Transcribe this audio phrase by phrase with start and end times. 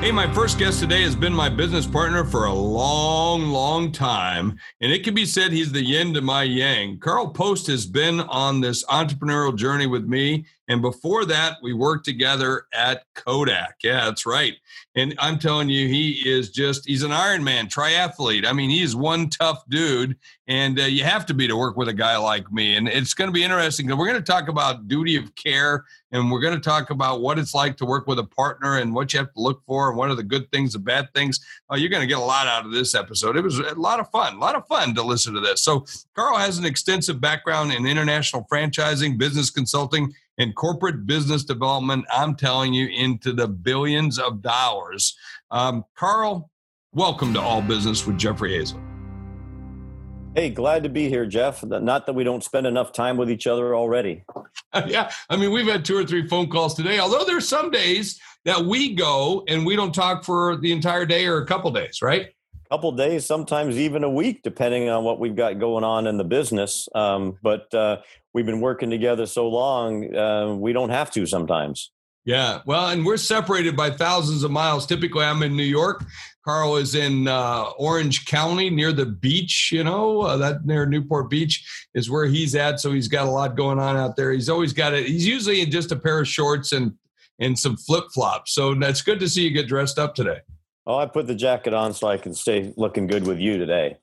[0.00, 4.56] Hey, my first guest today has been my business partner for a long, long time,
[4.80, 6.98] and it can be said he's the yin to my yang.
[6.98, 12.04] Karl Post has been on this entrepreneurial journey with me, and before that, we worked
[12.04, 13.76] together at Kodak.
[13.82, 14.54] Yeah, that's right.
[14.96, 18.46] And I'm telling you, he is just, he's an Ironman triathlete.
[18.46, 20.16] I mean, he's one tough dude,
[20.48, 22.76] and uh, you have to be to work with a guy like me.
[22.76, 25.84] And it's going to be interesting because we're going to talk about duty of care
[26.12, 28.94] and we're going to talk about what it's like to work with a partner and
[28.94, 31.44] what you have to look for and what are the good things, the bad things.
[31.70, 33.36] Uh, you're going to get a lot out of this episode.
[33.36, 35.62] It was a lot of fun, a lot of fun to listen to this.
[35.62, 42.04] So, Karl has an extensive background in international franchising, business consulting, and corporate business development.
[42.12, 45.16] I'm telling you, into the billions of dollars.
[45.50, 46.50] Um, Karl,
[46.92, 48.82] welcome to All Business with Jeffrey Hayzlett.
[50.34, 51.64] Hey, glad to be here, Jeff.
[51.64, 54.22] Not that we don't spend enough time with each other already.
[54.86, 56.98] yeah, I mean, we've had two or three phone calls today.
[56.98, 61.24] Although there's some days that we go and we don't talk for the entire day
[61.26, 62.26] or a couple days, right?
[62.26, 66.18] A couple days, sometimes even a week, depending on what we've got going on in
[66.18, 66.86] the business.
[66.94, 68.02] Um, but uh,
[68.36, 71.90] we've been working together so long, uh, we don't have to sometimes.
[72.26, 74.84] Yeah, well, and we're separated by thousands of miles.
[74.84, 76.04] Typically, I'm in New York.
[76.44, 79.70] Karl is in uh, Orange County near the beach.
[79.72, 82.78] You know, uh, that near Newport Beach is where he's at.
[82.78, 84.32] So he's got a lot going on out there.
[84.32, 85.06] He's always got it.
[85.06, 86.92] He's usually in just a pair of shorts and
[87.38, 88.52] and some flip flops.
[88.52, 90.40] So that's good to see you get dressed up today.
[90.86, 93.96] Oh, I put the jacket on so I can stay looking good with you today.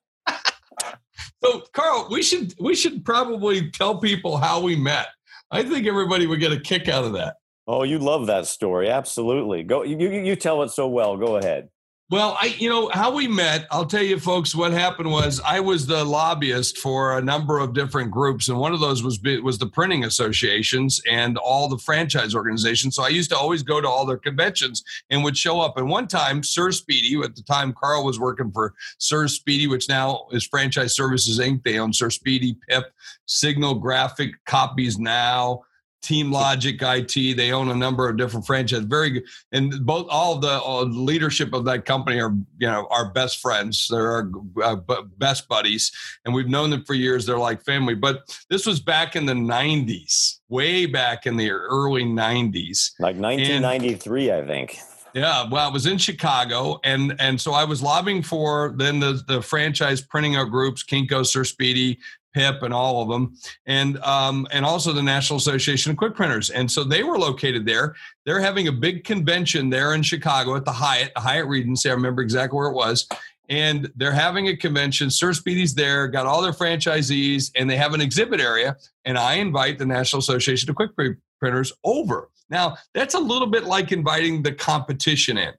[1.43, 5.07] So, Karl, we should we should probably tell people how we met.
[5.51, 7.35] I think everybody would get a kick out of that.
[7.67, 8.89] Oh, you love that story.
[8.89, 9.63] Absolutely.
[9.63, 11.17] Go you you tell it so well.
[11.17, 11.69] Go ahead.
[12.09, 13.65] Well, I you know how we met.
[13.71, 14.53] I'll tell you, folks.
[14.53, 18.73] What happened was I was the lobbyist for a number of different groups, and one
[18.73, 22.95] of those was was the printing associations and all the franchise organizations.
[22.95, 25.77] So I used to always go to all their conventions and would show up.
[25.77, 29.87] And one time, Sir Speedy, at the time Karl was working for Sir Speedy, which
[29.87, 31.63] now is Franchise Services Inc.
[31.63, 32.91] They own Sir Speedy, Pip,
[33.25, 35.63] Signal Graphic, Copies Now.
[36.03, 37.37] Team Logic IT.
[37.37, 38.85] They own a number of different franchises.
[38.85, 43.11] Very good, and both all the all leadership of that company are you know our
[43.11, 43.87] best friends.
[43.89, 44.29] They're our
[44.61, 44.75] uh,
[45.17, 45.91] best buddies,
[46.25, 47.25] and we've known them for years.
[47.25, 47.95] They're like family.
[47.95, 54.29] But this was back in the '90s, way back in the early '90s, like 1993,
[54.29, 54.79] and, I think.
[55.13, 59.23] Yeah, well, I was in Chicago, and and so I was lobbying for then the
[59.27, 61.99] the franchise printing out groups, Kinko, Sir Speedy,
[62.33, 63.35] PIP and all of them,
[63.65, 66.49] and um, and also the National Association of Quick Printers.
[66.49, 67.95] And so they were located there.
[68.25, 71.89] They're having a big convention there in Chicago at the Hyatt, the Hyatt Regency.
[71.89, 73.07] I remember exactly where it was.
[73.49, 75.09] And they're having a convention.
[75.09, 78.77] Sir Speedy's there, got all their franchisees, and they have an exhibit area.
[79.05, 80.91] And I invite the National Association of Quick
[81.39, 82.29] Printers over.
[82.49, 85.53] Now, that's a little bit like inviting the competition in.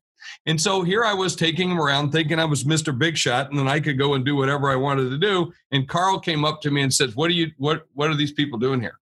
[0.46, 2.96] And so here I was taking him around thinking I was Mr.
[2.96, 5.52] Big Shot and then I could go and do whatever I wanted to do.
[5.70, 8.32] And Karl came up to me and said, What are you what what are these
[8.32, 8.98] people doing here?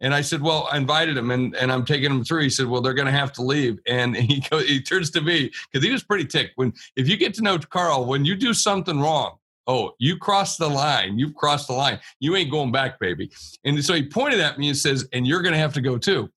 [0.00, 2.42] And I said, Well, I invited them and, and I'm taking them through.
[2.42, 3.78] He said, Well, they're gonna have to leave.
[3.86, 6.52] And he goes, he turns to me because he was pretty ticked.
[6.56, 10.58] When if you get to know Karl, when you do something wrong, oh, you crossed
[10.58, 11.18] the line.
[11.18, 11.98] You've crossed the line.
[12.20, 13.30] You ain't going back, baby.
[13.64, 16.30] And so he pointed at me and says, And you're gonna have to go too.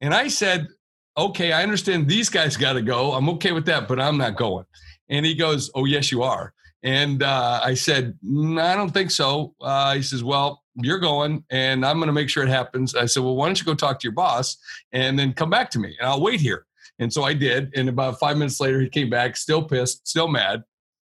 [0.00, 0.68] And I said,
[1.16, 3.12] okay, I understand these guys got to go.
[3.12, 4.64] I'm okay with that, but I'm not going.
[5.08, 6.52] And he goes, oh, yes, you are.
[6.82, 9.54] And uh, I said, mm, I don't think so.
[9.60, 12.94] Uh, he says, well, you're going and I'm going to make sure it happens.
[12.94, 14.58] I said, well, why don't you go talk to your boss
[14.92, 16.66] and then come back to me and I'll wait here.
[16.98, 17.72] And so I did.
[17.76, 20.62] And about five minutes later, he came back, still pissed, still mad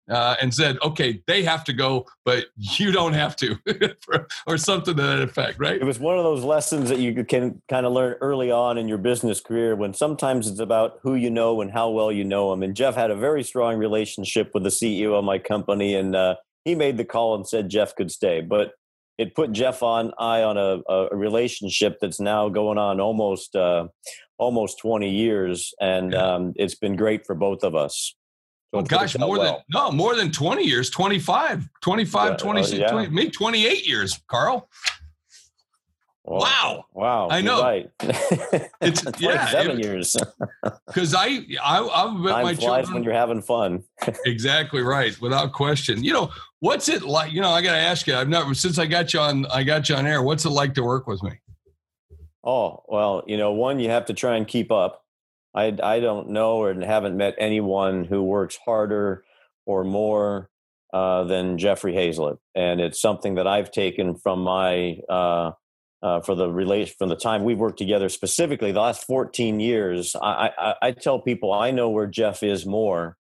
[0.09, 3.57] uh, and said, okay, they have to go, but you don't have to,
[4.47, 5.79] or something to that effect, right?
[5.79, 8.87] It was one of those lessons that you can kind of learn early on in
[8.87, 12.51] your business career when sometimes it's about who you know and how well you know
[12.51, 12.63] them.
[12.63, 16.35] And Jeff had a very strong relationship with the CEO of my company, and uh,
[16.65, 18.41] he made the call and said Jeff could stay.
[18.41, 18.73] But
[19.17, 23.87] it put Jeff on I on a, a relationship that's now going on almost uh,
[24.39, 26.33] almost 20 years, and yeah.
[26.33, 28.15] um, it's been great for both of us.
[28.73, 29.53] Oh gosh, more well.
[29.53, 32.91] than no, more than 20 years, 25, 25, yeah, 26, uh, yeah.
[32.91, 34.69] 20, me 28 years, Karl.
[36.23, 36.85] wow.
[36.93, 37.27] Wow.
[37.29, 37.61] I know.
[37.61, 37.91] Right.
[38.81, 40.15] it's yeah, seven it, years.
[40.87, 42.93] Because I, I, I've met Time my children.
[42.93, 43.83] when you're having fun.
[44.25, 46.03] exactly right, without question.
[46.03, 47.31] You know, what's it like?
[47.31, 48.15] You know, I got to ask you.
[48.15, 49.45] I've never since I got you on.
[49.47, 50.21] I got you on air.
[50.21, 51.39] What's it like to work with me?
[52.43, 55.00] Oh well, you know, one you have to try and keep up.
[55.53, 59.23] I I don't know or haven't met anyone who works harder
[59.65, 60.49] or more
[60.93, 62.37] uh, than Jeffrey Hayzlett.
[62.55, 65.51] and it's something that I've taken from my uh,
[66.03, 70.15] uh, for the relation from the time we've worked together specifically the last 14 years.
[70.21, 73.17] I, I, I tell people I know where Jeff is more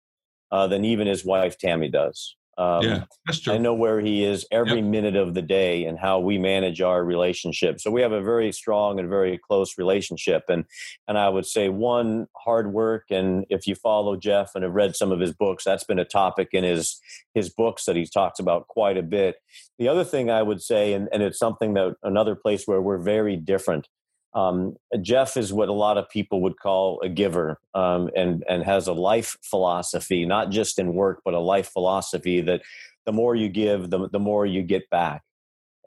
[0.51, 2.35] uh, than even his wife Tammy does.
[2.57, 3.53] Um, yeah, that's true.
[3.53, 4.85] I know where he is every yep.
[4.85, 7.81] minute of the day and how we manage our relationship.
[7.81, 10.43] So we have a very strong and very close relationship.
[10.47, 10.65] And
[11.07, 13.05] and I would say one hard work.
[13.09, 16.05] And if you follow Jeff and have read some of his books, that's been a
[16.05, 16.99] topic in his
[17.33, 19.35] his books that he talks about quite a bit.
[19.77, 22.97] The other thing I would say, and, and it's something that another place where we're
[22.97, 23.87] very different.
[24.35, 28.63] Um, Jeff is what a lot of people would call a giver, um, and and
[28.63, 32.61] has a life philosophy, not just in work, but a life philosophy that
[33.05, 35.23] the more you give, the the more you get back.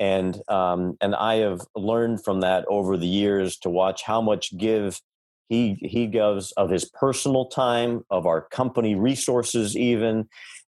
[0.00, 4.56] And um, and I have learned from that over the years to watch how much
[4.56, 5.00] give
[5.48, 10.28] he he gives of his personal time, of our company resources, even,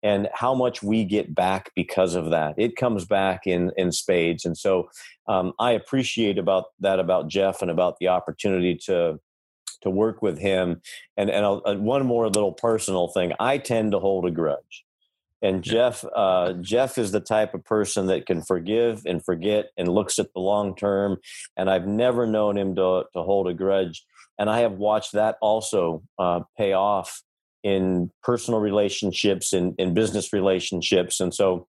[0.04, 2.54] and how much we get back because of that.
[2.58, 4.90] It comes back in in spades, and so
[5.26, 9.18] um, I appreciate about that about Jeff and about the opportunity to
[9.80, 10.82] to work with him.
[11.16, 14.84] And and I'll, uh, one more little personal thing, I tend to hold a grudge.
[15.42, 19.88] And Jeff, uh, Jeff is the type of person that can forgive and forget and
[19.88, 21.18] looks at the long term.
[21.54, 24.04] And I've never known him to to hold a grudge.
[24.38, 27.22] And I have watched that also uh, pay off
[27.64, 31.18] in personal relationships and in, in business relationships.
[31.18, 31.66] And so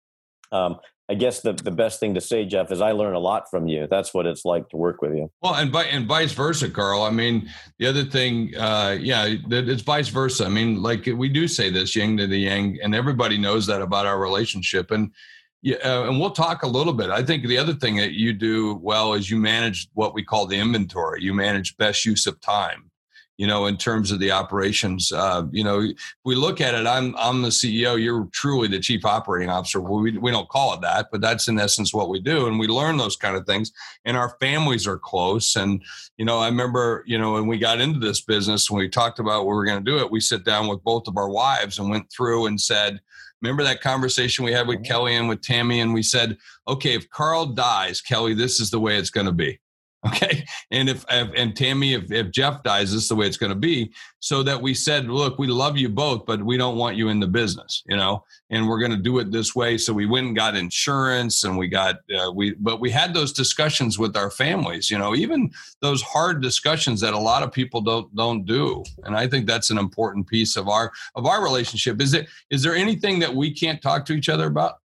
[0.51, 0.77] um,
[1.09, 3.67] I guess the, the best thing to say, Jeff, is I learn a lot from
[3.67, 3.85] you.
[3.91, 5.29] That's what it's like to work with you.
[5.41, 7.03] Well, and and vice versa, Karl.
[7.03, 7.49] I mean,
[7.79, 10.45] the other thing, uh, yeah, it's vice versa.
[10.45, 13.81] I mean, like we do say this, yin to the yang, and everybody knows that
[13.81, 14.91] about our relationship.
[14.91, 15.11] And
[15.61, 17.09] yeah, uh, and we'll talk a little bit.
[17.09, 20.47] I think the other thing that you do well is you manage what we call
[20.47, 21.21] the inventory.
[21.21, 22.90] You manage best use of time
[23.41, 25.11] you know, in terms of the operations.
[25.11, 25.87] Uh, you know,
[26.23, 26.85] we look at it.
[26.85, 27.99] I'm I'm the CEO.
[27.99, 29.81] You're truly the chief operating officer.
[29.81, 32.67] We we don't call it that, but that's in essence what we do, and we
[32.67, 33.71] learn those kind of things.
[34.05, 35.55] And our families are close.
[35.55, 35.81] And
[36.19, 39.17] you know, I remember, you know, when we got into this business, when we talked
[39.17, 41.29] about what we were going to do it, we sit down with both of our
[41.29, 43.01] wives and went through and said.
[43.41, 44.85] Remember that conversation we had with mm-hmm.
[44.85, 48.79] Kelly and with Tammy, and we said, okay, if Karl dies, Kelly, this is the
[48.79, 49.59] way it's going to be.
[50.07, 50.43] Okay.
[50.71, 53.55] And if, and Tammy, if, if Jeff dies, this is the way it's going to
[53.55, 53.91] be.
[54.19, 57.19] So that we said, look, we love you both, but we don't want you in
[57.19, 59.77] the business, you know, and we're going to do it this way.
[59.77, 63.31] So we went and got insurance and we got, uh, we, but we had those
[63.31, 65.51] discussions with our families, you know, even
[65.81, 68.83] those hard discussions that a lot of people don't, don't do.
[69.03, 72.01] And I think that's an important piece of our, of our relationship.
[72.01, 74.80] Is it, is there anything that we can't talk to each other about?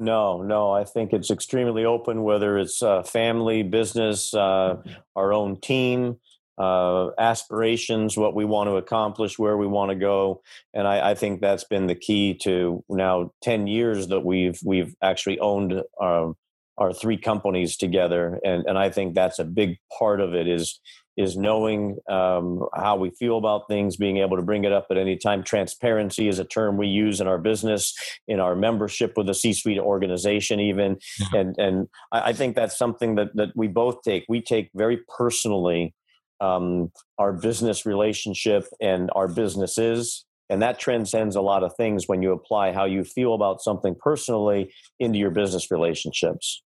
[0.00, 0.72] No, no.
[0.72, 4.76] I think it's extremely open, whether it's uh, family, business, uh,
[5.14, 6.18] our own team,
[6.56, 10.42] uh, aspirations, what we want to accomplish, where we want to go,
[10.74, 14.94] and I, I, think that's been the key to now ten years that we've we've
[15.02, 16.36] actually owned our, um,
[16.76, 20.80] our three companies together, and and I think that's a big part of it is
[21.20, 24.96] is knowing um, how we feel about things, being able to bring it up at
[24.96, 25.42] any time.
[25.42, 27.94] Transparency is a term we use in our business,
[28.26, 31.36] in our membership with a C-suite organization, even, mm-hmm.
[31.36, 34.24] and and I, think that's something that that we both take.
[34.28, 35.94] We take very personally
[36.40, 40.24] um, our business relationship and our businesses.
[40.48, 43.94] And that transcends a lot of things when you apply how you feel about something
[43.94, 46.62] personally into your business relationships.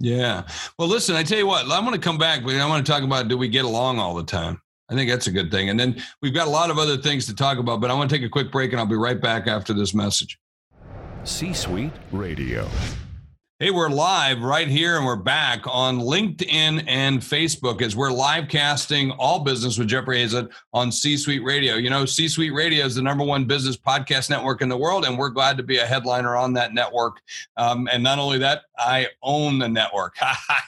[0.00, 0.44] Yeah.
[0.78, 2.92] Well, listen, I tell you what, I'm going to come back, but I want to
[2.92, 4.60] talk about do we get along all the time?
[4.90, 5.68] I think that's a good thing.
[5.68, 8.08] And then we've got a lot of other things to talk about, but I want
[8.08, 10.38] to take a quick break and I'll be right back after this message.
[11.24, 12.68] C Suite Radio.
[13.60, 18.46] Hey, we're live right here and we're back on LinkedIn and Facebook as we're live
[18.46, 21.74] casting all business with Jeffrey Hayzlett on C Suite Radio.
[21.74, 25.06] You know, C Suite Radio is the number one business podcast network in the world,
[25.06, 27.16] and we're glad to be a headliner on that network.
[27.56, 30.14] Um, and not only that, I own the network.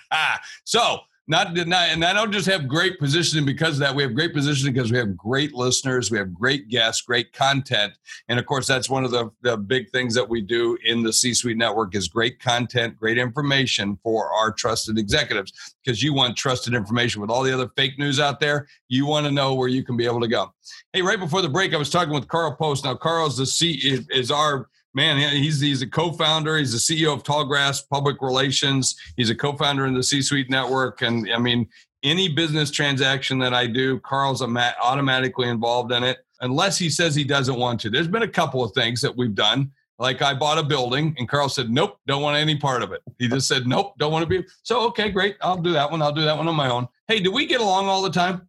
[0.65, 0.99] so,
[1.31, 3.95] not, not and I don't just have great positioning because of that.
[3.95, 7.95] We have great positioning because we have great listeners, we have great guests, great content,
[8.29, 11.13] and of course, that's one of the, the big things that we do in the
[11.13, 15.53] C-suite network is great content, great information for our trusted executives.
[15.83, 19.25] Because you want trusted information with all the other fake news out there, you want
[19.25, 20.53] to know where you can be able to go.
[20.93, 22.85] Hey, right before the break, I was talking with Karl Post.
[22.85, 26.59] Now, Karl's the C is our man, he's he's a co-founder.
[26.59, 28.97] He's the CEO of Tallgrass Public Relations.
[29.17, 31.69] He's a co-founder in the C-Suite Network, and I mean,
[32.03, 37.25] any business transaction that I do, Karl's automatically involved in it, unless he says he
[37.25, 37.91] doesn't want to.
[37.91, 39.71] There's been a couple of things that we've done.
[39.99, 43.03] Like I bought a building, and Karl said, "Nope, don't want any part of it."
[43.19, 46.01] He just said, "Nope, don't want to be." So okay, great, I'll do that one.
[46.01, 48.49] I'll do that one on my own Hey, do we get along all the time?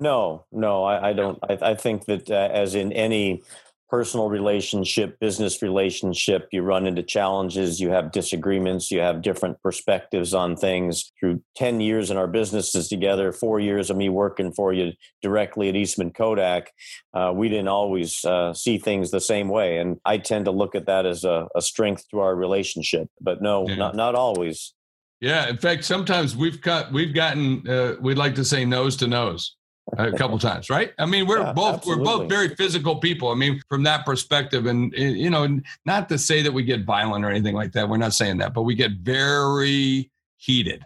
[0.00, 1.38] No, no, I, I don't.
[1.48, 3.44] I, I, think that uh, as in any
[3.88, 10.34] personal relationship, business relationship, you run into challenges, you have disagreements, you have different perspectives
[10.34, 11.12] on things.
[11.18, 15.68] Through 10 years in our businesses together, four years of me working for you directly
[15.68, 16.70] at Eastman Kodak,
[17.14, 19.78] uh, we didn't always uh, see things the same way.
[19.78, 23.40] And I tend to look at that as a, a strength to our relationship, but
[23.40, 23.76] no, yeah.
[23.76, 24.74] not, not always.
[25.20, 29.06] Yeah, in fact, sometimes we've got we've gotten uh, we'd like to say nose to
[29.06, 29.55] nose
[29.96, 30.92] a couple times, right?
[30.98, 32.04] I mean, we're yeah, both absolutely.
[32.04, 33.30] we're both very physical people.
[33.30, 36.84] I mean, from that perspective, and eh, you know, not to say that we get
[36.84, 37.88] violent or anything like that.
[37.88, 40.82] We're not saying that, but we get very heated,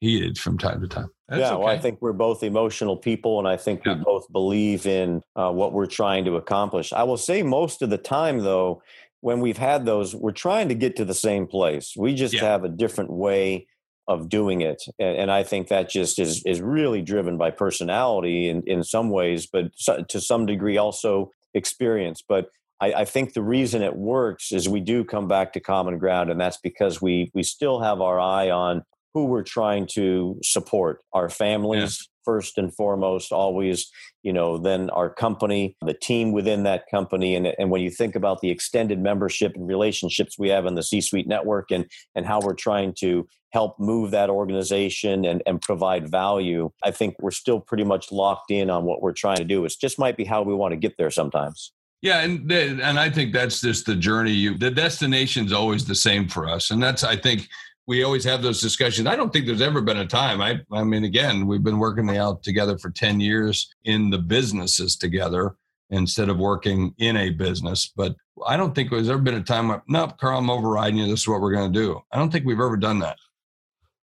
[0.00, 1.10] heated from time to time.
[1.28, 1.56] That's yeah, okay.
[1.58, 3.94] well, I think we're both emotional people, and I think yeah.
[3.94, 6.92] we both believe in uh, what we're trying to accomplish.
[6.92, 8.82] I will say, most of the time, though,
[9.20, 11.94] when we've had those, we're trying to get to the same place.
[11.96, 12.42] We just yeah.
[12.42, 13.66] have a different way
[14.10, 14.82] of doing it.
[14.98, 19.08] And, and, i think that just is is really driven by personality in, in some
[19.08, 22.22] ways but so, to some degree also experience.
[22.28, 22.50] But
[22.80, 26.30] I, I, think the reason it works is we do come back to common ground
[26.30, 28.82] and that's because we we still have our eye on
[29.14, 31.00] who we're trying to support.
[31.12, 33.90] Our families first and foremost always
[34.22, 37.34] you know then our company the team within that company.
[37.34, 40.82] And, and when you think about the extended membership and relationships we have in the
[40.82, 45.60] c suite network and and how we're trying to help move that organization and, and
[45.60, 49.44] provide value i think we're still pretty much locked in on what we're trying to
[49.44, 49.64] do.
[49.64, 51.72] It just might be how we want to get there sometimes.
[52.02, 54.32] Yeah, and and I think that's just the journey.
[54.32, 57.48] You the destination's always the same for us, and that's I think
[57.90, 59.08] we always have those discussions.
[59.08, 60.40] I don't think there's ever been a time.
[60.40, 64.94] I, I mean, again, we've been working out together for 10 years in the businesses
[64.94, 65.56] together
[65.90, 67.92] instead of working in a business.
[67.96, 68.14] But
[68.46, 71.06] I don't think there's ever been a time where, no, Karl, I'm overriding you.
[71.08, 72.00] This is what we're going to do.
[72.12, 73.18] I don't think we've ever done that.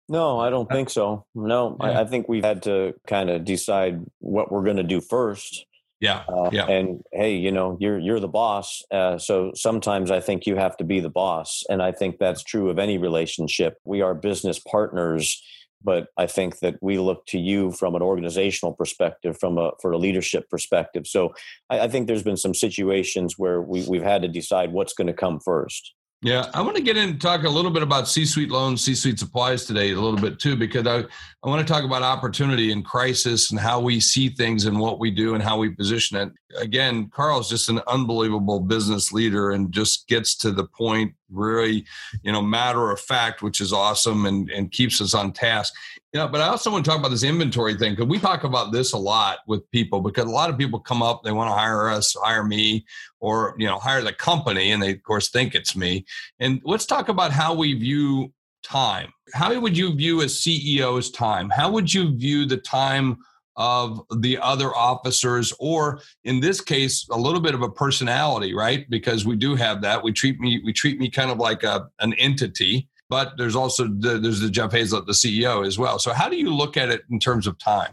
[0.09, 1.27] No, I don't think so.
[1.35, 1.87] No, yeah.
[1.87, 5.67] I, I, think we've had to kind of decide what we're going to do first
[6.03, 6.67] yeah, uh, yeah.
[6.67, 8.83] And hey, you know, you're you're the boss.
[8.91, 12.43] Uh, so sometimes I think you have to be the boss, and I think that's
[12.43, 13.79] true of any relationship.
[13.85, 15.41] We are business partners,
[15.83, 19.93] but I think that we look to you from an organizational perspective, from a for
[19.93, 21.07] a leadership perspective.
[21.07, 21.33] So
[21.71, 25.07] I, I think there's been some situations where we, we've had to decide what's going
[25.07, 25.95] to come first.
[26.25, 29.19] Yeah, I want to get in and talk a little bit about C-suite loans, C-suite
[29.19, 31.03] supplies today a little bit too, because I,
[31.45, 35.01] I want to talk about opportunity and crisis and how we see things and what
[35.01, 36.33] we do and how we position it.
[36.57, 41.85] Again, Karl's just an unbelievable business leader and just gets to the point really,
[42.23, 45.75] you know, matter of fact, which is awesome and, and keeps us on task.
[46.13, 48.71] Yeah, but I also want to talk about this inventory thing because we talk about
[48.71, 51.55] this a lot with people because a lot of people come up, they want to
[51.55, 52.85] hire us, hire me,
[53.19, 56.05] or you know, hire the company, and they of course think it's me.
[56.39, 58.33] And let's talk about how we view
[58.63, 59.13] time.
[59.35, 61.51] How would you view a CEO's time?
[61.51, 63.19] How would you view the time
[63.57, 68.89] of the other officers, or in this case, a little bit of a personality, right?
[68.89, 70.03] Because we do have that.
[70.03, 73.89] We treat me, we treat me kind of like a an entity but there's also
[73.89, 75.99] the, there's the Jeff Hayzlett, the CEO as well.
[75.99, 77.93] So how do you look at it in terms of time?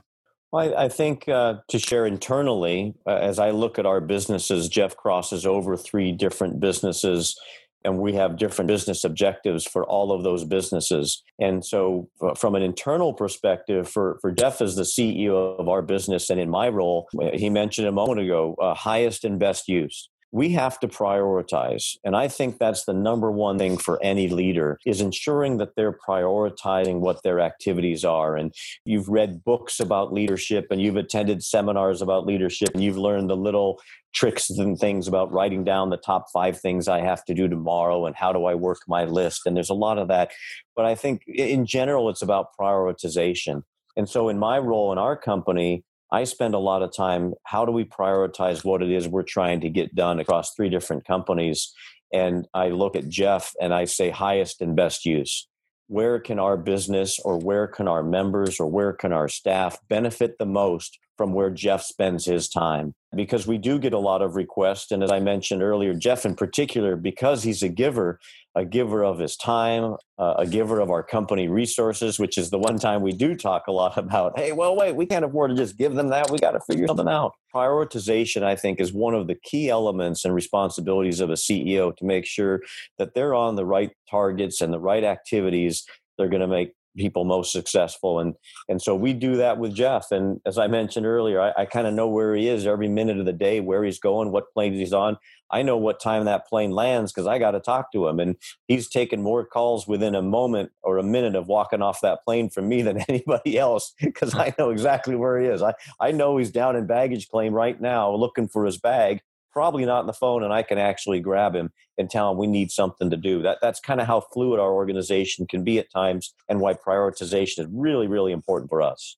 [0.53, 4.69] Well, I, I think uh, to share internally, uh, as I look at our businesses,
[4.69, 7.37] Jeff crosses over three different businesses
[7.85, 11.23] and we have different business objectives for all of those businesses.
[11.39, 15.81] And so, uh, from an internal perspective, for, for Jeff as the CEO of our
[15.81, 20.09] business and in my role, he mentioned a moment ago, uh, highest and best use
[20.31, 24.79] we have to prioritize and i think that's the number one thing for any leader
[24.85, 28.35] is ensuring that they're prioritizing what their activities are.
[28.35, 28.53] And
[28.85, 33.37] you've read books about leadership and you've attended seminars about leadership and you've learned the
[33.37, 33.79] little
[34.13, 38.07] tricks and things about writing down the top five things i have to do tomorrow
[38.07, 40.31] and how do i work my list and there's a lot of that.
[40.75, 43.63] But i think in general it's about prioritization.
[43.95, 47.33] And so in my role in our company I spend a lot of time.
[47.43, 51.05] How do we prioritize what it is we're trying to get done across three different
[51.05, 51.73] companies?
[52.11, 55.47] And I look at Jeff and I say highest and best use.
[55.87, 60.37] Where can our business or where can our members or where can our staff benefit
[60.37, 62.95] the most from where Jeff spends his time?
[63.13, 64.89] Because we do get a lot of requests.
[64.89, 68.21] And as I mentioned earlier, Jeff in particular, because he's a giver,
[68.55, 72.57] a giver of his time, uh, a giver of our company resources, which is the
[72.57, 75.57] one time we do talk a lot about, hey, well, wait, we can't afford to
[75.57, 76.31] just give them that.
[76.31, 77.33] We got to figure something out.
[77.53, 82.05] Prioritization, I think, is one of the key elements and responsibilities of a CEO to
[82.05, 82.61] make sure
[82.97, 85.85] that they're on the right targets and the right activities.
[86.17, 88.19] They're going to make people most successful.
[88.19, 88.35] And
[88.67, 90.11] and so we do that with Jeff.
[90.11, 93.17] And as I mentioned earlier, I, I kind of know where he is every minute
[93.17, 95.17] of the day, where he's going, what plane he's on.
[95.51, 98.19] I know what time that plane lands because I got to talk to him.
[98.19, 98.35] And
[98.67, 102.49] he's taken more calls within a moment or a minute of walking off that plane
[102.49, 105.61] from me than anybody else because I know exactly where he is.
[105.61, 109.85] I, I know he's down in baggage claim right now looking for his bag, probably
[109.85, 112.71] not on the phone, and I can actually grab him and tell him we need
[112.71, 113.41] something to do.
[113.41, 117.59] That, that's kind of how fluid our organization can be at times and why prioritization
[117.59, 119.17] is really, really important for us.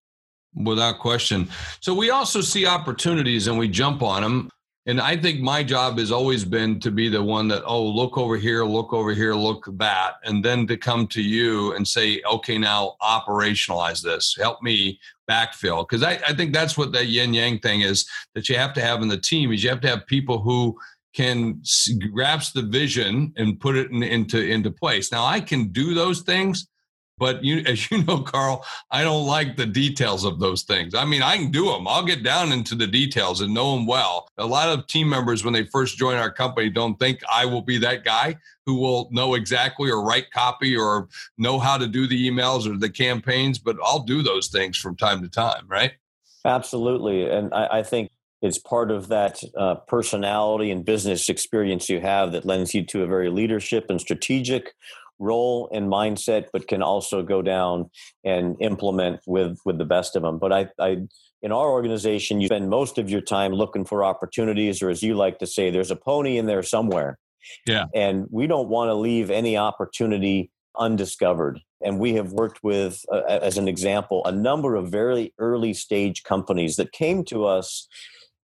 [0.53, 1.47] Without question.
[1.79, 4.49] So we also see opportunities and we jump on them
[4.87, 8.17] and I think my job has always been to be the one that, oh, look
[8.17, 12.21] over here, look over here, look that, and then to come to you and say,
[12.29, 14.35] okay, now operationalize this.
[14.39, 15.87] Help me backfill.
[15.87, 18.81] Because I, I think that's what that yin yang thing is that you have to
[18.81, 20.75] have in the team is you have to have people who
[21.13, 21.61] can
[22.11, 25.11] grasp the vision and put it in, into into place.
[25.11, 26.67] Now I can do those things,
[27.21, 30.93] but you, as you know, Karl, I don't like the details of those things.
[30.95, 31.87] I mean, I can do them.
[31.87, 34.27] I'll get down into the details and know them well.
[34.39, 37.61] A lot of team members, when they first join our company, don't think I will
[37.61, 38.35] be that guy
[38.65, 42.77] who will know exactly or write copy or know how to do the emails or
[42.77, 43.59] the campaigns.
[43.59, 45.93] But I'll do those things from time to time, right?
[46.43, 48.09] Absolutely, and I, I think
[48.41, 53.03] it's part of that uh, personality and business experience you have that lends you to
[53.03, 54.73] a very leadership and strategic
[55.21, 57.89] role and mindset, but can also go down
[58.25, 60.39] and implement with with the best of them.
[60.39, 60.97] But I, I
[61.41, 65.15] in our organization, you spend most of your time looking for opportunities, or as you
[65.15, 67.17] like to say, there's a pony in there somewhere.
[67.65, 67.85] Yeah.
[67.95, 71.59] And we don't want to leave any opportunity undiscovered.
[71.83, 76.23] And we have worked with, uh, as an example, a number of very early stage
[76.23, 77.87] companies that came to us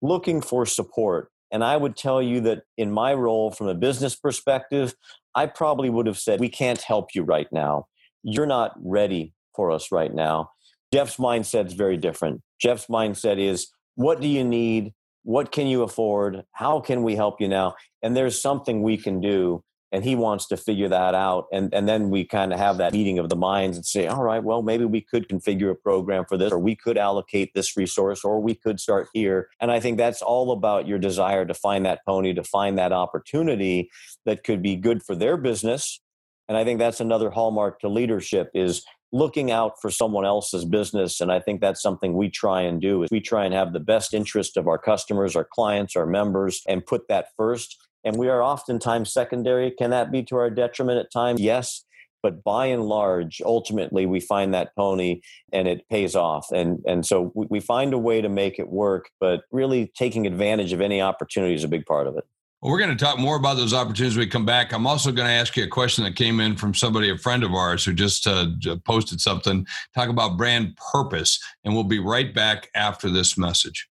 [0.01, 1.31] looking for support.
[1.51, 4.95] And I would tell you that in my role from a business perspective,
[5.35, 7.87] I probably would have said, We can't help you right now.
[8.23, 10.51] You're not ready for us right now.
[10.93, 12.41] Jeff's mindset is very different.
[12.59, 14.93] Jeff's mindset is, What do you need?
[15.23, 16.43] What can you afford?
[16.53, 17.75] How can we help you now?
[18.01, 21.45] And there's something we can do and he wants to figure that out.
[21.51, 24.23] And and then we kind of have that meeting of the minds and say all
[24.23, 27.77] right well maybe we could configure a program for this or we could allocate this
[27.77, 29.49] resource or we could start here.
[29.59, 32.91] And i think that's all about your desire to find that pony to find that
[32.91, 33.89] opportunity
[34.25, 36.01] that could be good for their business.
[36.47, 41.21] And i think that's another hallmark to leadership is looking out for someone else's business.
[41.21, 43.79] And i think that's something we try and do is we try and have the
[43.79, 48.29] best interest of our customers our clients our members and put that first and we
[48.29, 49.69] are oftentimes secondary.
[49.71, 51.41] Can that be to our detriment at times?
[51.41, 51.83] Yes.
[52.23, 56.47] But by and large, ultimately, we find that pony and it pays off.
[56.51, 60.25] And, and so we, we find a way to make it work, but really taking
[60.25, 62.25] advantage of any opportunity is a big part of it.
[62.61, 64.73] Well, we're going to talk more about those opportunities when we come back.
[64.73, 67.43] I'm also going to ask you a question that came in from somebody, a friend
[67.43, 68.47] of ours, who just uh,
[68.83, 69.67] posted something.
[69.93, 73.87] Talk about brand purpose, and we'll be right back after this message.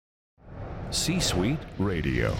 [0.91, 2.35] C Suite Radio.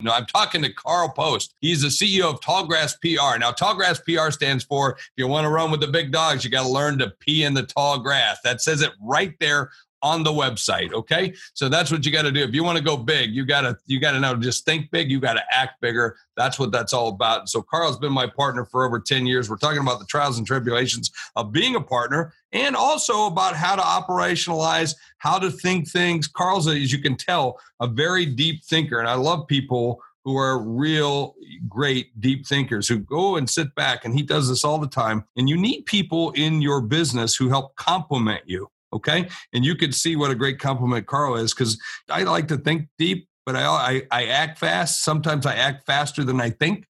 [0.00, 1.54] No, I'm talking to Karl Post.
[1.60, 3.38] He's the CEO of Tallgrass PR.
[3.38, 6.50] Now, Tallgrass PR stands for if you want to run with the big dogs, you
[6.50, 8.38] got to learn to pee in the tall grass.
[8.44, 9.70] That says it right there
[10.02, 12.84] on the website okay so that's what you got to do if you want to
[12.84, 15.42] go big you got to you got to know just think big you got to
[15.50, 19.00] act bigger that's what that's all about and so karl's been my partner for over
[19.00, 23.26] 10 years we're talking about the trials and tribulations of being a partner and also
[23.26, 28.26] about how to operationalize how to think things karl's as you can tell a very
[28.26, 31.34] deep thinker and i love people who are real
[31.68, 35.24] great deep thinkers who go and sit back and he does this all the time
[35.36, 39.28] and you need people in your business who help complement you Okay.
[39.52, 42.88] And you can see what a great complement Karl is because I like to think
[42.98, 45.04] deep, but I, I, I, act fast.
[45.04, 46.86] Sometimes I act faster than I think.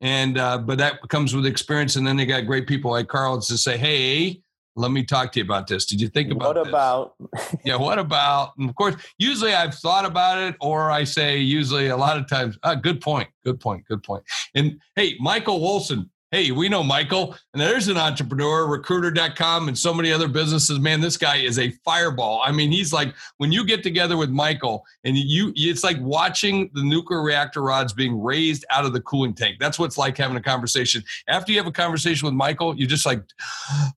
[0.00, 1.96] And, uh, but that comes with experience.
[1.96, 4.42] And then they got great people like Karl to say, Hey,
[4.78, 5.84] let me talk to you about this.
[5.84, 7.14] Did you think about what about?
[7.64, 8.52] yeah, what about?
[8.58, 12.28] And of course, usually I've thought about it, or I say usually a lot of
[12.28, 14.22] times, ah, good point, good point, good point.
[14.54, 19.94] And hey, Michael Wilson, Hey, we know Michael, and there's an entrepreneur, recruiter.com, and so
[19.94, 20.78] many other businesses.
[20.78, 22.42] Man, this guy is a fireball.
[22.44, 26.68] I mean, he's like when you get together with Michael, and you, it's like watching
[26.74, 29.56] the nuclear reactor rods being raised out of the cooling tank.
[29.58, 31.02] That's what it's like having a conversation.
[31.28, 33.22] After you have a conversation with Michael, you're just like,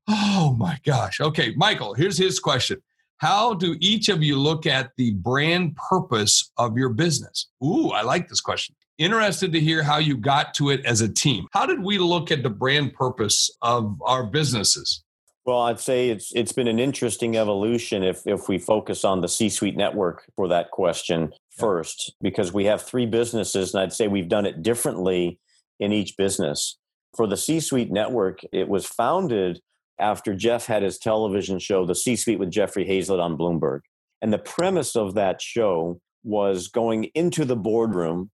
[0.08, 1.20] oh my gosh.
[1.20, 2.82] Okay, Michael, here's his question
[3.18, 7.50] how do each of you look at the brand purpose of your business?
[7.64, 8.74] Ooh, I like this question.
[9.02, 11.48] Interested to hear how you got to it as a team.
[11.54, 15.04] How did we look at the brand purpose of our businesses?
[15.44, 19.28] Well, I'd say it's it's been an interesting evolution if if we focus on the
[19.28, 24.30] C-suite network for that question first, because we have three businesses, and I'd say we've
[24.30, 25.40] done it differently
[25.80, 26.78] in each business.
[27.18, 29.62] For the C-suite network, it was founded
[29.98, 33.80] after Jeff had his television show, The C Suite with Jeffrey Hayzlett on Bloomberg.
[34.22, 38.30] And the premise of that show was going into the boardroom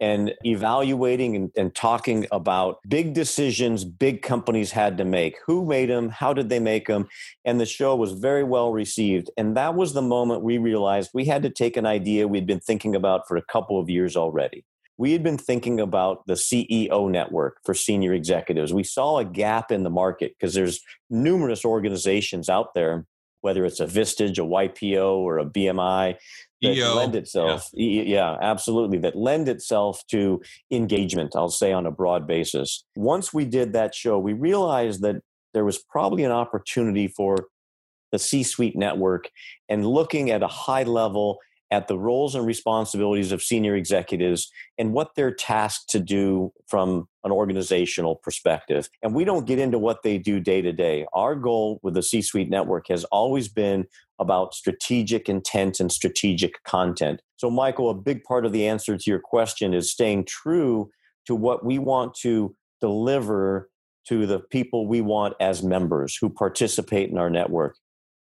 [0.00, 5.36] and evaluating and, and, talking about big decisions big companies had to make.
[5.46, 6.08] Who made them?
[6.08, 7.08] How did they make them?
[7.44, 9.30] And the show was very well received.
[9.36, 12.60] And that was the moment we realized we had to take an idea we'd been
[12.60, 14.64] thinking about for a couple of years already.
[14.96, 18.74] We had been thinking about the CEO network for senior executives.
[18.74, 23.06] We saw a gap in the market because there's numerous organizations out there
[23.40, 26.16] whether it's a Vistage, a YPO, or a BMI,
[26.62, 28.02] that EO, lend itself yeah.
[28.02, 28.36] yeah.
[28.40, 33.72] absolutely that lend itself to engagement i'll say on a broad basis once we did
[33.72, 35.16] that show we realized that
[35.54, 37.36] there was probably an opportunity for
[38.12, 39.28] the c suite network
[39.68, 41.38] and looking at a high level
[41.70, 47.08] at the roles and responsibilities of senior executives and what they're tasked to do from
[47.22, 48.88] an organizational perspective.
[49.02, 51.06] And we don't get into what they do day to day.
[51.12, 53.86] Our goal with the C suite network has always been
[54.18, 57.22] about strategic intent and strategic content.
[57.36, 60.90] So, Michael, a big part of the answer to your question is staying true
[61.26, 63.70] to what we want to deliver
[64.08, 67.76] to the people we want as members who participate in our network.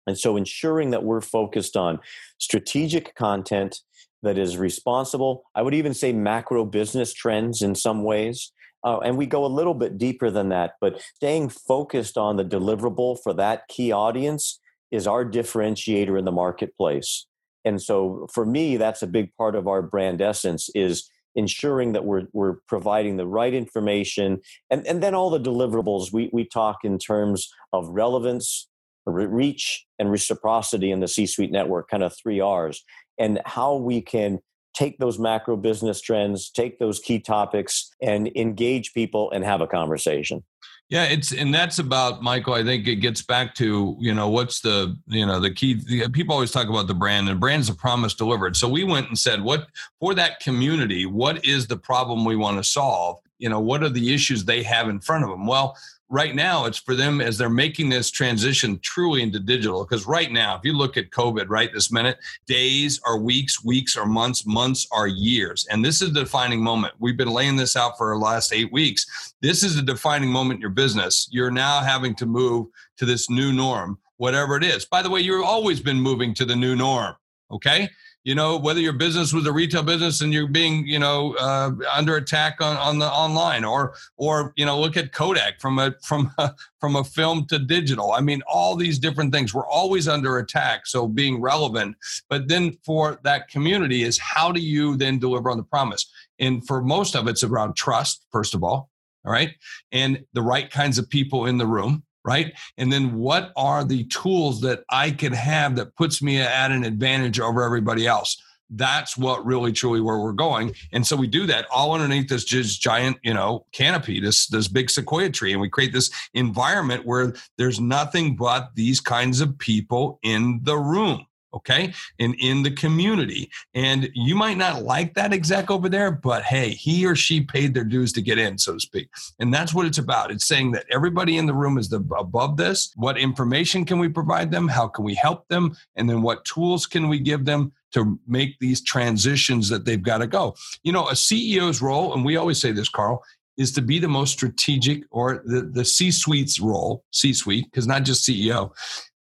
[0.09, 1.99] And so ensuring that we're focused on
[2.39, 3.79] strategic content
[4.23, 8.51] that is responsible, I would even say macro business trends in some ways.
[8.83, 12.45] Uh, and we go a little bit deeper than that, but staying focused on the
[12.45, 17.27] deliverable for that key audience is our differentiator in the marketplace.
[17.65, 22.05] And so for me, that's a big part of our brand essence is ensuring that
[22.05, 24.39] we're we're providing the right information
[24.71, 28.68] and, and then all the deliverables we, we talk in terms of relevance
[29.09, 32.83] reach and reciprocity in the C suite network, kind of three R's,
[33.17, 34.39] and how we can
[34.73, 39.67] take those macro business trends, take those key topics, and engage people and have a
[39.67, 40.43] conversation.
[40.89, 42.55] Yeah, it's and that's about Michael.
[42.55, 45.75] I think it gets back to you know what's the you know the key.
[45.75, 48.57] The, people always talk about the brand, and brand's a promise delivered.
[48.57, 49.67] So we went and said, what
[49.99, 51.05] for that community?
[51.05, 53.19] What is the problem we want to solve?
[53.37, 55.45] You know, what are the issues they have in front of them?
[55.45, 55.77] Well,
[56.09, 59.85] right now it's for them as they're making this transition truly into digital.
[59.85, 62.17] Because right now if you look at covid right this minute
[62.47, 65.65] days are weeks weeks are months months are years.
[65.69, 66.93] And this is the defining moment.
[66.99, 69.33] We've been laying this out for the last eight weeks.
[69.41, 71.27] This is a defining moment in your business.
[71.31, 72.67] You're now having to move
[72.97, 74.83] to this new norm whatever it is.
[74.85, 77.15] By the way you've always been moving to the new norm
[77.51, 77.89] okay
[78.23, 81.71] you know whether your business was a retail business and you're being you know uh,
[81.93, 85.93] under attack on, on the online or or you know look at kodak from a
[86.03, 88.11] from a, from a film to digital.
[88.11, 91.95] I mean all these different things we're always under attack so being relevant.
[92.29, 96.09] But then for that community is how do you then deliver on the promise?
[96.39, 98.89] And for most of it's around trust first of all
[99.25, 99.55] all right?
[99.91, 102.53] And the right kinds of people in the room right?
[102.77, 106.83] And then what are the tools that I can have that puts me at an
[106.83, 108.41] advantage over everybody else?
[108.71, 110.75] That's what really truly where we're going.
[110.91, 114.91] And so we do that all underneath this giant, you know, canopy, this this big
[114.91, 115.53] sequoia tree.
[115.53, 120.77] And we create this environment where there's nothing but these kinds of people in the
[120.77, 123.49] room okay and in the community.
[123.73, 127.73] And you might not like that exec over there but hey he or she paid
[127.73, 129.09] their dues to get in so to speak.
[129.39, 130.31] And that's what it's about.
[130.31, 132.91] It's saying that everybody in the room is the, above this.
[132.95, 134.67] What information can we provide them?
[134.67, 135.75] How can we help them?
[135.95, 140.19] And then what tools can we give them to make these transitions that they've got
[140.19, 140.55] to go?
[140.83, 143.23] You know a ceo's role and we always say this karl
[143.57, 148.27] is to be the most strategic or the, the c-suite's role c-suite because not just
[148.27, 148.71] ceo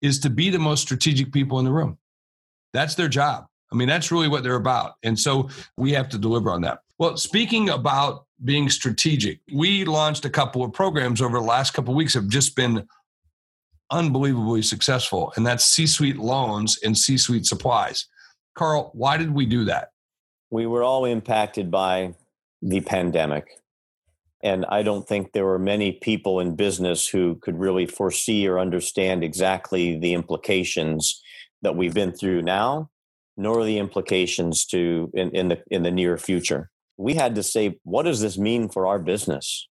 [0.01, 1.97] is to be the most strategic people in the room
[2.73, 3.45] that's their job.
[3.71, 4.93] I mean, that's really what they're about.
[5.03, 6.79] And so we have to deliver on that.
[6.99, 11.93] Well, speaking about being strategic, we launched a couple of programs over the last couple
[11.93, 12.87] of weeks have just been
[13.91, 18.07] unbelievably successful, and that's C suite loans and C suite supplies.
[18.55, 19.89] Karl, why did we do that?
[20.51, 22.13] We were all impacted by
[22.61, 23.59] the pandemic.
[24.43, 28.59] And I don't think there were many people in business who could really foresee or
[28.59, 31.22] understand exactly the implications
[31.63, 32.89] that we've been through now,
[33.35, 36.69] nor the implications to in, in the in the near future.
[36.97, 39.67] We had to say, what does this mean for our business?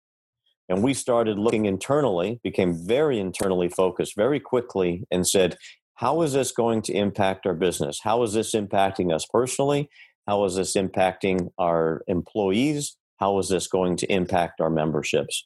[0.69, 5.57] And we started looking internally, became very internally focused very quickly, and said,
[5.95, 8.01] how is this going to impact our business?
[8.01, 9.91] How is this impacting us personally?
[10.29, 12.97] How is this impacting our employees?
[13.17, 15.45] How is this going to impact our memberships?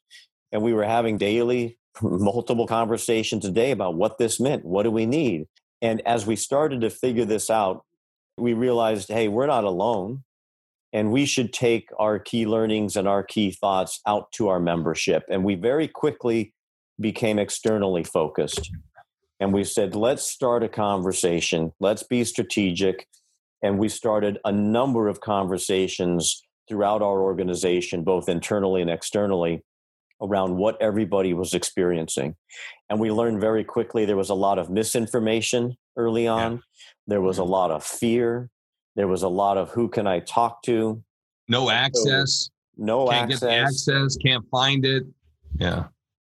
[0.51, 4.65] And we were having daily, multiple conversations a day about what this meant.
[4.65, 5.47] What do we need?
[5.83, 7.85] And as we started to figure this out,
[8.39, 10.23] we realized, hey, we're not alone.
[10.95, 15.25] And we should take our key learnings and our key thoughts out to our membership.
[15.29, 16.55] And we very quickly
[17.01, 18.71] became externally focused.
[19.41, 23.09] And we said, let's start a conversation, let's be strategic.
[23.61, 29.63] And we started a number of conversations throughout our organization, both internally and externally,
[30.23, 32.37] around what everybody was experiencing.
[32.89, 36.59] And we learned very quickly there was a lot of misinformation early on, yeah.
[37.09, 37.51] there was a mm-hmm.
[37.51, 38.49] lot of fear,
[38.97, 41.03] there was a lot of who can I talk to?
[41.49, 42.45] No access.
[42.45, 43.41] So, no can't access.
[43.41, 45.05] Get the access, can't find it.
[45.59, 45.85] Yeah.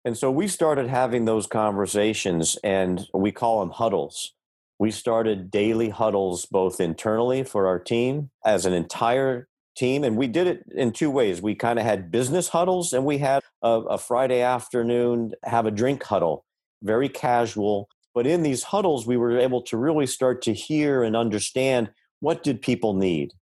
[0.03, 4.33] And so we started having those conversations, and we call them huddles.
[4.77, 10.03] We started daily huddles both internally for our team as an entire team.
[10.03, 11.41] And we did it in two ways.
[11.41, 15.71] We kind of had business huddles, and we had a, a Friday afternoon have a
[15.71, 16.45] drink huddle,
[16.81, 17.89] very casual.
[18.13, 22.43] But in these huddles, we were able to really start to hear and understand what
[22.43, 23.33] did people need.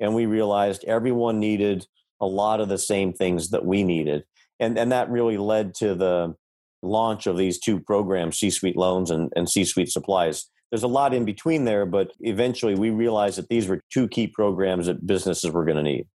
[0.00, 1.86] And we realized everyone needed
[2.20, 4.24] a lot of the same things that we needed.
[4.58, 6.34] And, and that really led to the
[6.82, 10.50] launch of these two programs, C Suite Loans and, and C Suite Supplies.
[10.74, 14.26] There's a lot in between there, but eventually we realized that these were two key
[14.26, 16.08] programs that businesses were going to need.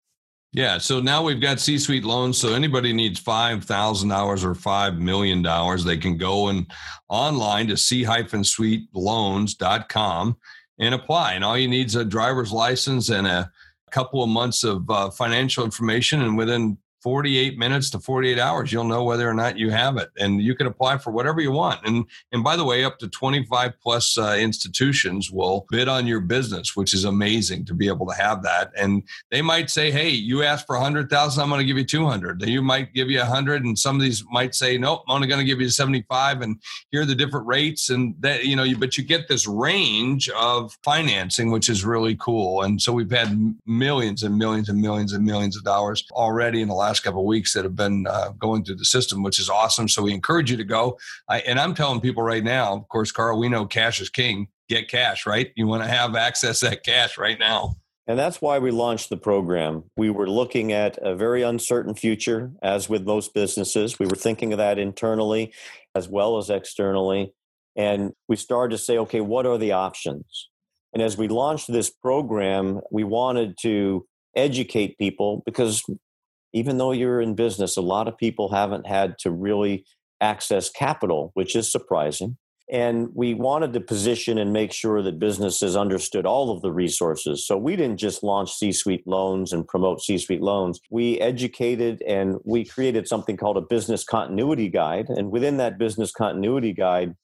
[0.54, 0.78] Yeah.
[0.78, 2.38] So now we've got C suite loans.
[2.38, 5.42] So anybody needs $5,000 or $5 million,
[5.84, 6.66] they can go and
[7.10, 10.36] online to c suiteloans.com
[10.78, 11.34] and apply.
[11.34, 13.52] And all you need is a driver's license and a
[13.90, 16.22] couple of months of uh, financial information.
[16.22, 20.10] And within 48 minutes to 48 hours you'll know whether or not you have it.
[20.18, 21.86] And you can apply for whatever you want.
[21.86, 26.18] And and by the way up to 25 plus uh, institutions will bid on your
[26.18, 28.72] business which is amazing to be able to have that.
[28.76, 32.42] And they might say hey you asked for 100000 i'm going to give you 200
[32.44, 35.38] you might give you 100 and some of these might say nope i'm only going
[35.38, 37.90] to give you 75 and here are the different rates.
[37.90, 42.16] And that you know you, but you get this range of financing which is really
[42.16, 42.62] cool.
[42.62, 46.68] And so we've had millions and millions and millions and millions of dollars already in
[46.68, 49.38] the last last couple of weeks that have been uh, going through the system, which
[49.38, 49.86] is awesome.
[49.86, 50.98] So we encourage you to go.
[51.28, 54.48] I, and I'm telling people right now, of course, Karl, we know cash is king.
[54.70, 55.52] Get cash, right?
[55.56, 57.76] You want to have access that cash right now.
[58.06, 59.84] And that's why we launched the program.
[59.98, 63.98] We were looking at a very uncertain future, as with most businesses.
[63.98, 65.52] We were thinking of that internally
[65.94, 67.34] as well as externally.
[67.76, 70.48] And we started to say, okay, what are the options?
[70.94, 75.82] And as we launched this program, we wanted to educate people because
[76.56, 79.84] even though you're in business, a lot of people haven't had to really
[80.22, 82.38] access capital, which is surprising.
[82.72, 87.46] And we wanted to position and make sure that businesses understood all of the resources.
[87.46, 90.80] So we didn't just launch C suite loans and promote C suite loans.
[90.90, 95.10] We educated and we created something called a business continuity guide.
[95.10, 97.14] And within that business continuity guide,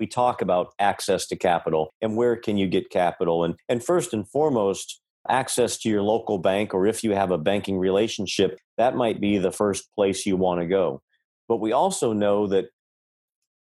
[0.00, 3.44] we talk about access to capital and where can you get capital.
[3.44, 7.38] And, and first and foremost, access to your local bank, or if you have a
[7.38, 11.02] banking relationship, that might be the first place you want to go.
[11.48, 12.66] But we also know that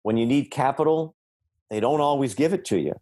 [0.04, 1.16] when you need capital,
[1.70, 2.94] they don't always give it to you.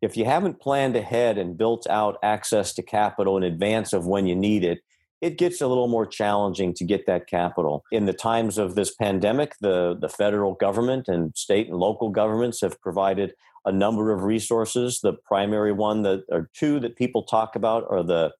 [0.00, 4.26] If you haven't planned ahead and built out access to capital in advance of when
[4.26, 4.80] you need it,
[5.22, 7.84] it gets a little more challenging to get that capital.
[7.92, 12.60] In the times of this pandemic, the, the federal government and state and local governments
[12.60, 13.32] have provided
[13.64, 14.98] a number of resources.
[15.00, 18.32] The primary one that or two that people talk about are the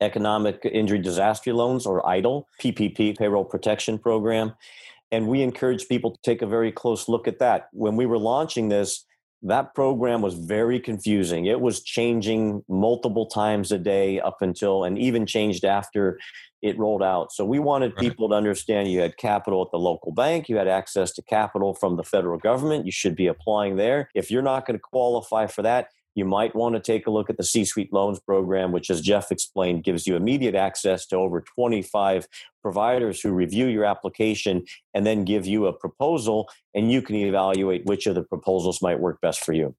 [0.00, 4.54] economic injury disaster loans or EIDL, PPP, payroll protection program.
[5.12, 7.68] And we encourage people to take a very close look at that.
[7.72, 9.06] When we were launching this,
[9.42, 11.46] that program was very confusing.
[11.46, 16.18] It was changing multiple times a day up until, and even changed after
[16.60, 17.32] it rolled out.
[17.32, 20.66] So we wanted people to understand you had capital at the local bank, you had
[20.66, 24.10] access to capital from the federal government, you should be applying there.
[24.14, 25.88] If you're not going to qualify for that,
[26.18, 29.00] you might want to take a look at the C Suite Loans Program, which, as
[29.00, 32.26] Jeff explained, gives you immediate access to over 25
[32.60, 37.86] providers who review your application and then give you a proposal, and you can evaluate
[37.86, 39.74] which of the proposals might work best for you.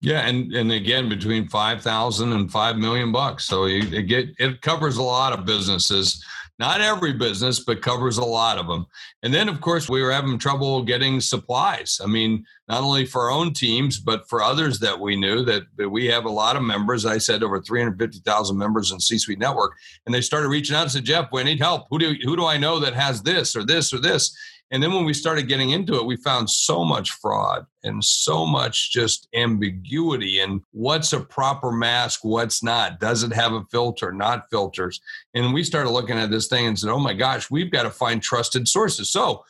[0.00, 4.28] Yeah, and and again, between five thousand and five million bucks, so you, it get
[4.38, 6.24] it covers a lot of businesses.
[6.58, 8.86] Not every business, but covers a lot of them.
[9.22, 12.00] And then, of course, we were having trouble getting supplies.
[12.02, 15.62] I mean, not only for our own teams, but for others that we knew that,
[15.76, 17.06] that we have a lot of members.
[17.06, 19.74] I said over 350,000 members in C Suite Network.
[20.04, 21.86] And they started reaching out and said, Jeff, we need help.
[21.90, 24.36] Who do, who do I know that has this or this or this?
[24.70, 28.44] And then when we started getting into it, we found so much fraud and so
[28.44, 33.00] much just ambiguity and what's a proper mask, what's not.
[33.00, 35.00] Does it have a filter, not filters?
[35.34, 37.90] And we started looking at this thing and said, oh my gosh, we've got to
[37.90, 39.10] find trusted sources.
[39.10, 39.42] So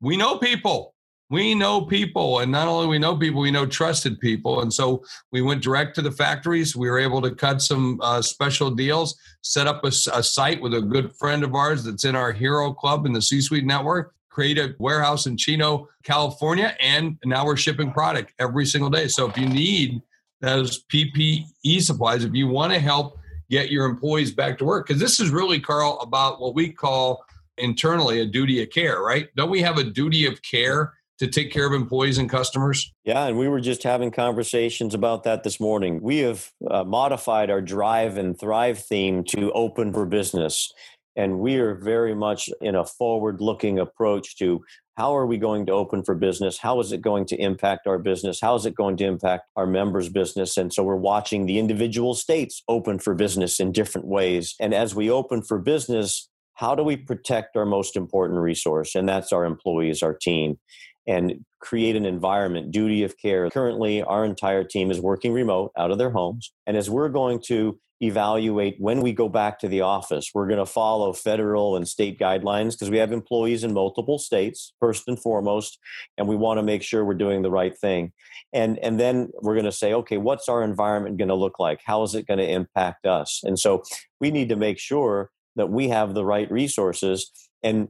[0.00, 0.94] we know people.
[1.28, 2.38] We know people.
[2.38, 4.62] And not only we know people, we know trusted people.
[4.62, 6.76] And so we went direct to the factories.
[6.76, 10.72] We were able to cut some uh, special deals, set up a, a site with
[10.74, 14.13] a good friend of ours that's in our Hero Club in the C Suite Network
[14.34, 19.06] create a warehouse in Chino, California, and now we're shipping product every single day.
[19.06, 20.02] So if you need
[20.40, 23.16] those PPE supplies, if you want to help
[23.48, 27.24] get your employees back to work, because this is really, Karl, about what we call
[27.58, 29.28] internally a duty of care, right?
[29.36, 32.92] Don't we have a duty of care to take care of employees and customers?
[33.04, 36.02] Yeah, and we were just having conversations about that this morning.
[36.02, 40.72] We have uh, modified our drive and thrive theme to open for business.
[41.16, 44.64] And we are very much in a forward looking approach to
[44.96, 46.58] how are we going to open for business?
[46.58, 48.40] How is it going to impact our business?
[48.40, 50.56] How is it going to impact our members' business?
[50.56, 54.54] And so we're watching the individual states open for business in different ways.
[54.60, 58.94] And as we open for business, how do we protect our most important resource?
[58.94, 60.58] And that's our employees, our team,
[61.06, 63.50] and create an environment, duty of care.
[63.50, 66.52] Currently, our entire team is working remote out of their homes.
[66.66, 70.30] And as we're going to evaluate when we go back to the office.
[70.34, 74.72] We're going to follow federal and state guidelines because we have employees in multiple states,
[74.80, 75.78] first and foremost,
[76.18, 78.12] and we want to make sure we're doing the right thing.
[78.52, 81.80] And, and then we're going to say, okay, what's our environment going to look like?
[81.84, 83.40] How is it going to impact us?
[83.44, 83.82] And so
[84.20, 87.30] we need to make sure that we have the right resources.
[87.62, 87.88] And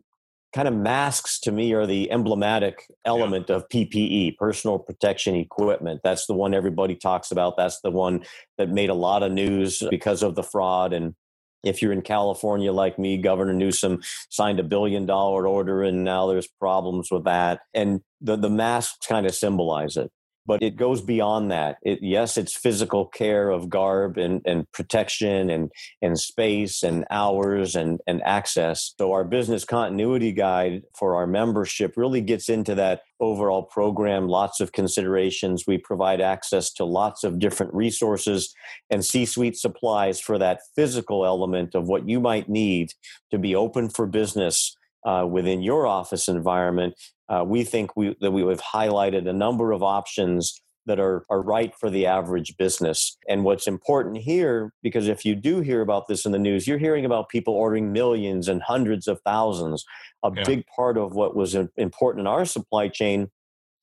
[0.55, 3.57] kind of masks to me are the emblematic element yeah.
[3.57, 6.01] of PPE, personal protection equipment.
[6.05, 7.57] That's the one everybody talks about.
[7.57, 8.25] That's the one
[8.57, 10.93] that made a lot of news because of the fraud.
[10.93, 11.17] And
[11.65, 16.29] if you're in California like me, Governor Newsom signed a billion dollar order and now
[16.29, 17.61] there's problems with that.
[17.75, 20.13] And the, the masks kind of symbolize it
[20.47, 21.79] but it goes beyond that.
[21.83, 25.71] It, yes, it's physical care of garb and, and protection and,
[26.03, 28.95] and space and hours and, and access.
[28.99, 34.61] So, our business continuity guide for our membership really gets into that overall program, lots
[34.61, 35.65] of considerations.
[35.67, 38.55] We provide access to lots of different resources
[38.91, 42.91] and C suite supplies for that physical element of what you might need
[43.31, 44.77] to be open for business.
[45.07, 46.95] Uh, within your office environment
[47.29, 51.41] uh, we think we, that we have highlighted a number of options that are, are
[51.41, 53.17] right for the average business.
[53.29, 56.79] And what's important here, because if you do hear about this in the news, you're
[56.79, 59.85] hearing about people ordering millions and hundreds of thousands.
[60.23, 60.45] A yeah.
[60.45, 63.31] big part of what was important in our supply chain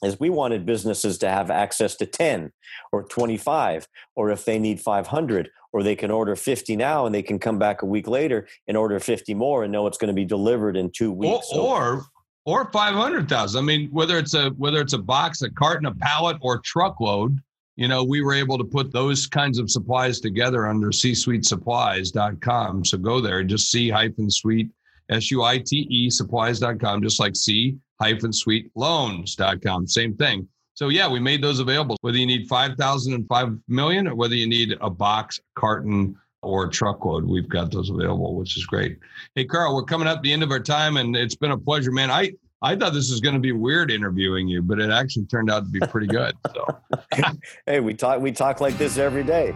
[0.04, 2.52] is we wanted businesses to have access to 10
[2.92, 7.22] or 25 or if they need 500 or they can order 50 now and they
[7.22, 10.14] can come back a week later and order 50 more and know it's going to
[10.14, 12.06] be delivered in two weeks or, or
[12.46, 13.60] or 500,000.
[13.60, 17.40] I mean, whether it's a whether it's a box, a carton, a pallet, or truckload,
[17.76, 22.86] you know, we were able to put those kinds of supplies together under c-suitesupplies.com.
[22.86, 24.70] So go there just C hyphen suite
[25.12, 29.88] S-U-I-T-E supplies.com, just like C hyphen suite loans.com.
[29.88, 30.48] Same thing.
[30.74, 31.98] So yeah, we made those available.
[32.02, 36.68] Whether you need 5,000 and 5 million or whether you need a box, carton, or
[36.68, 37.26] truckload.
[37.26, 38.98] We've got those available, which is great.
[39.36, 41.92] Hey, Karl, we're coming up the end of our time, and it's been a pleasure,
[41.92, 42.10] man.
[42.10, 45.50] I I thought this was going to be weird interviewing you, but it actually turned
[45.50, 46.36] out to be pretty good.
[46.54, 46.78] So,
[47.66, 49.56] hey, we talk we talk like this every day.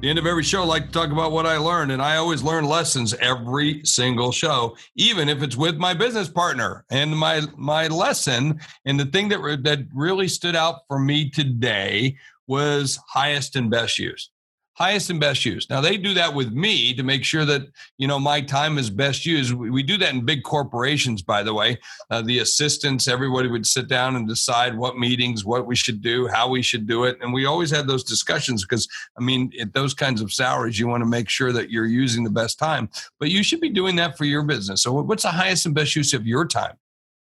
[0.00, 2.16] The end of every show, I like to talk about what I learned, and I
[2.16, 6.84] always learn lessons every single show, even if it's with my business partner.
[6.90, 12.16] And my my lesson and the thing that that really stood out for me today
[12.46, 14.30] was highest and best use
[14.78, 15.68] highest and best use.
[15.68, 17.62] Now they do that with me to make sure that
[17.98, 19.52] you know my time is best used.
[19.52, 21.78] We, do that in big corporations, by the way.
[22.10, 26.28] Uh, the assistants, everybody would sit down and decide what meetings, what we should do,
[26.28, 28.86] how we should do it, and we always had those discussions because
[29.18, 32.22] I mean, at those kinds of salaries, you want to make sure that you're using
[32.22, 32.88] the best time.
[33.18, 34.82] But you should be doing that for your business.
[34.82, 36.76] So, what's the highest and best use of your time?